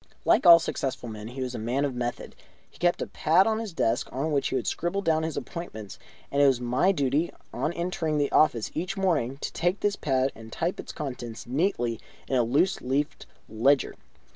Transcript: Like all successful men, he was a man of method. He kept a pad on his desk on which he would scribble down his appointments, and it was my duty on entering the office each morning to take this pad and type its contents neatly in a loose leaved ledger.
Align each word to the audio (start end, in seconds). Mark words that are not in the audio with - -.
Like 0.25 0.47
all 0.47 0.57
successful 0.57 1.07
men, 1.09 1.27
he 1.27 1.41
was 1.43 1.53
a 1.53 1.59
man 1.59 1.85
of 1.85 1.93
method. 1.93 2.33
He 2.71 2.79
kept 2.79 3.03
a 3.03 3.05
pad 3.05 3.45
on 3.45 3.59
his 3.59 3.71
desk 3.71 4.09
on 4.11 4.31
which 4.31 4.47
he 4.47 4.55
would 4.55 4.65
scribble 4.65 5.03
down 5.03 5.21
his 5.21 5.37
appointments, 5.37 5.99
and 6.31 6.41
it 6.41 6.47
was 6.47 6.59
my 6.59 6.91
duty 6.91 7.31
on 7.53 7.71
entering 7.73 8.17
the 8.17 8.31
office 8.31 8.71
each 8.73 8.97
morning 8.97 9.37
to 9.41 9.53
take 9.53 9.81
this 9.81 9.95
pad 9.95 10.31
and 10.33 10.51
type 10.51 10.79
its 10.79 10.91
contents 10.91 11.45
neatly 11.45 11.99
in 12.27 12.35
a 12.35 12.41
loose 12.41 12.81
leaved 12.81 13.27
ledger. 13.47 13.93